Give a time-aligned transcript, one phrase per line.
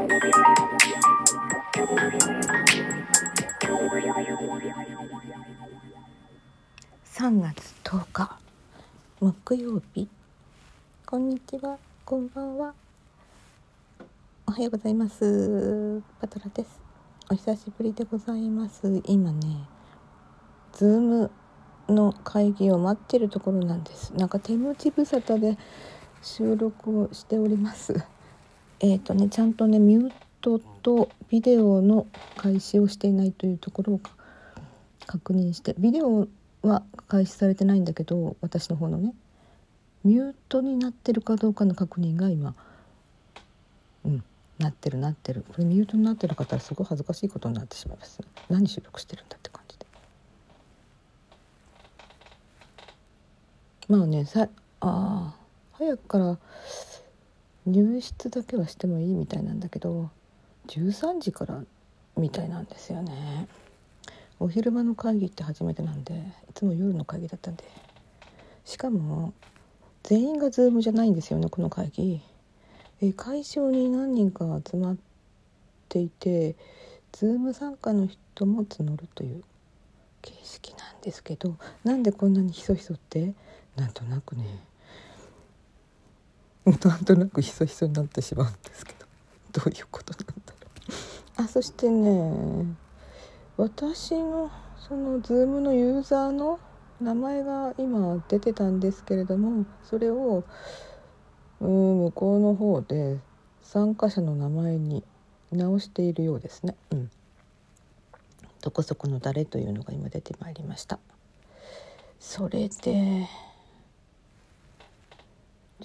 [0.00, 0.08] 3
[7.42, 8.38] 月10日
[9.20, 10.08] 木曜日。
[11.04, 11.76] こんにちは
[12.06, 12.72] こんばんは。
[14.46, 16.02] おはようございます。
[16.18, 16.80] パトラです。
[17.30, 19.02] お久しぶりでございます。
[19.04, 19.66] 今ね
[20.72, 21.30] ズーム
[21.90, 24.14] の会議を待ってるところなんです。
[24.14, 25.58] なんか手持ち無沙汰で
[26.22, 28.02] 収録をしております。
[28.80, 34.00] えっ、ー、とねちゃんとねミュートとビデオの開始をしていないというところを
[35.06, 36.28] 確認してビデオ
[36.62, 39.14] は開始されてないんだけど私の方のね
[40.04, 42.54] ミュートになってるかどうかの確認が今
[44.04, 44.24] うん
[44.58, 45.42] なってるなってる。
[45.48, 49.86] これミュートになってる方はすごい恥ずかしいことになってしまいます何収録してるんだって感じで。
[53.88, 54.48] まあねさ
[54.80, 55.34] あ
[55.72, 56.38] 早くから
[57.66, 60.10] 入室だけはしてもいいみたいなんだけど
[60.68, 61.62] 13時から
[62.16, 63.48] みたいなんですよね。
[64.38, 66.14] お昼間の会議って初めてなんで
[66.48, 67.64] いつも夜の会議だったんで
[68.64, 69.34] しかも
[70.02, 72.20] 全員がズームじゃないんですよねこの会議。
[73.02, 74.96] え会場に何人か集まっ
[75.88, 76.54] ていて
[77.12, 79.42] ズーム参加の人も募るという
[80.22, 83.34] 形式なんですけどなんでこんなにひそひそって？
[83.76, 84.44] なんとなくね
[86.64, 88.94] なんとなくひそひそになってしまうんですけ
[89.52, 90.68] どどういうことなんだろ
[91.38, 91.42] う。
[91.44, 92.66] あそしてね
[93.56, 96.58] 私のその Zoom のユーザーの
[97.00, 100.44] 名前が今出てたんですけれどもそれを
[101.60, 103.18] うん向こうの方で
[103.62, 105.04] 参加者の名前に
[105.52, 106.74] 直しているようですね。
[106.90, 107.10] うん、
[108.62, 110.98] どこそこの誰というのが今出てまいりました。
[112.18, 113.28] それで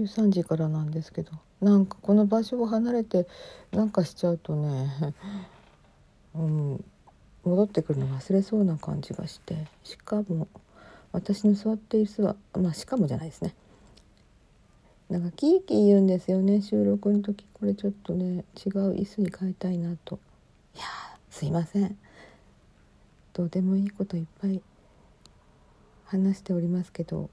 [0.00, 3.26] 13時からなんですけどなんかこの場所を離れて
[3.72, 5.14] なんかしちゃうとね、
[6.34, 6.84] うん、
[7.44, 10.48] 戻ってくるの忘れそうな感じがしてしかも
[11.12, 13.54] 私の座っている椅子はまあしかもじゃないですね。
[15.08, 17.44] なんかキーキー言うんですよね収録の時。
[17.52, 20.18] これちょっとね違う椅子に変えたいなと。
[20.76, 20.84] いや
[21.28, 21.98] すいません。
[23.32, 24.62] どうでもいいこといっぱい
[26.04, 27.30] 話しておりますけど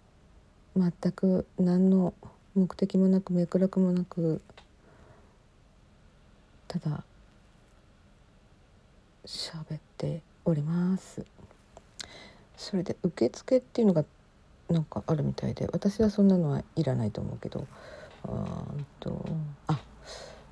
[0.76, 2.14] 全く何の
[2.58, 4.42] 目的もなく脈絡もなく
[6.68, 7.04] ただ
[9.26, 11.24] 喋っております。
[12.56, 14.04] それで受付っていうのが
[14.70, 17.68] なんかあるみたいで私はそんなのはいらないと思うけど
[18.24, 18.66] あ
[19.00, 19.24] と
[19.68, 19.80] あ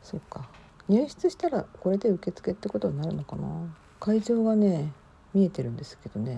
[0.03, 0.47] そうか。
[0.87, 3.47] 入室したらこれで受付ってことになるのかな。
[3.99, 4.91] 会場がね
[5.33, 6.37] 見えてるんですけどね。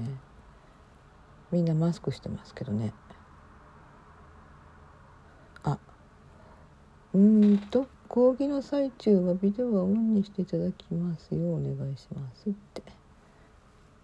[1.51, 2.93] みんなマスクしてますけどね。
[7.17, 12.83] うんと講義の最中はビデオはオンにしていただきますようお願いしますって。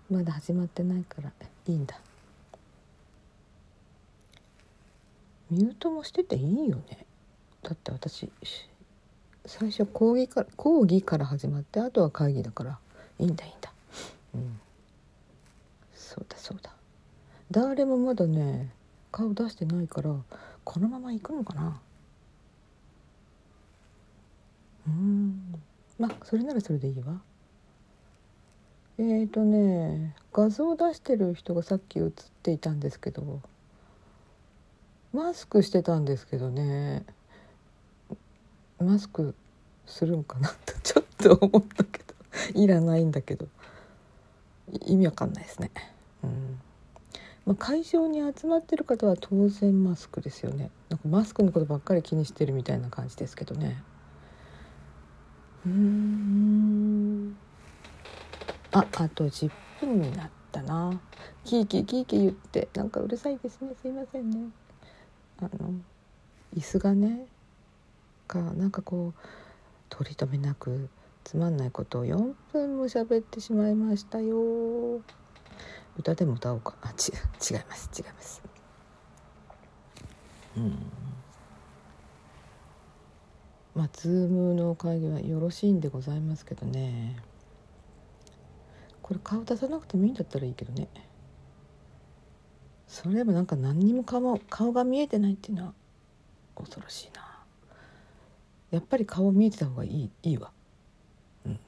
[0.10, 1.32] まだ始まってないから
[1.68, 1.96] いいんだ。
[5.52, 7.06] ミュートもしてていいよね。
[7.62, 8.32] だって私
[9.46, 12.80] 最初講義から講義から始まってあとは会議だから
[13.20, 13.72] いいんだいいんだ。
[14.34, 14.60] うん。
[15.94, 16.72] そうだそうだ。
[17.52, 18.72] 誰もまだね
[19.12, 20.16] 顔出してないから
[20.64, 21.80] このまま行くのかな
[24.88, 25.62] うん
[25.98, 27.22] まあそれならそれでいいわ
[28.98, 32.12] えーとね画像を出してる人がさっき映っ
[32.44, 33.42] ていたんですけど
[35.14, 37.06] マスクしてたんですけどね
[38.80, 39.36] マスク
[39.86, 42.02] するんかなと ちょっと思ったけ
[42.54, 43.48] どいらないんだけど
[44.86, 45.72] 意味わかんないですね。
[46.24, 46.60] うん
[47.46, 53.84] まあ、会場に集まってる方は当然マスクですよねなんかマスクのことばっかり気にしてるみたいな感じですけどね。
[55.66, 57.38] うん。
[58.72, 61.00] ああと10分になったな。
[61.46, 62.70] キーキーキーキー言って。
[62.74, 63.72] なんかうるさいですね。
[63.82, 64.50] すいませんね。
[65.40, 65.74] あの
[66.56, 67.28] 椅子がね
[68.28, 69.20] かなんかこう
[69.90, 70.90] 取り留めなく
[71.24, 75.02] つまんないことを4分も喋ってしまいましたよ。
[75.98, 76.76] 歌でも歌おうか。
[76.82, 77.90] あち違います。
[77.98, 78.42] 違います。
[80.58, 81.03] うん。
[83.76, 87.16] まあ、ズームの会議はよろしいんでございますけどね。
[89.02, 90.88] これ顔出さなくてもいいんだったらいいけどね。
[92.88, 95.74] それでもなんか何にも顔顔が見えてないっていうのは
[96.56, 97.40] 恐ろしいな。
[98.70, 100.52] やっぱり顔見えてた方がいいいいわ。
[101.46, 101.60] うん。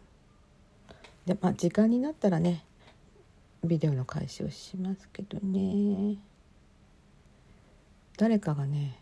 [1.26, 2.64] でまあ時間になったらね
[3.64, 6.18] ビデオの開始をしますけどね。
[8.18, 9.00] 誰かがね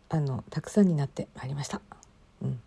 [0.09, 1.81] あのたくさんになってまいりました、
[2.41, 2.59] うん、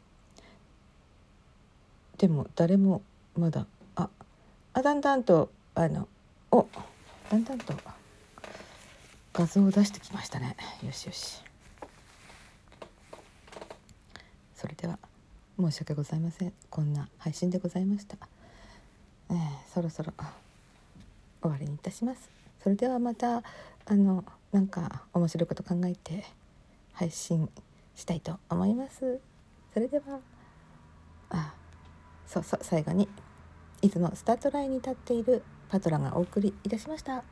[2.18, 3.02] でも誰も
[3.36, 4.08] まだあ
[4.74, 6.08] あだんだんとあの
[6.50, 6.66] お
[7.30, 7.74] だんだんと
[9.32, 10.56] 画像を出してきましたね。
[10.84, 11.40] よしよし。
[14.56, 14.98] それでは
[15.60, 16.52] 申し訳ございません。
[16.68, 18.16] こんな配信でございました、
[19.30, 19.36] えー、
[19.72, 20.12] そろそろ
[21.40, 22.28] 終わりにいたします。
[22.60, 23.44] それではまた
[23.86, 26.24] あのなんか面白いこと考えて
[26.98, 27.48] 配信
[27.94, 29.20] したいと思います。
[29.72, 30.18] それでは
[31.30, 31.54] あ
[32.26, 33.08] そうそう最後に
[33.82, 37.22] いつもスタートラインに立っているパトラがお送りいたしました。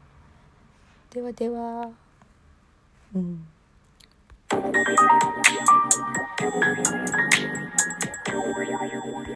[1.10, 1.90] ではでは
[3.12, 3.44] うん。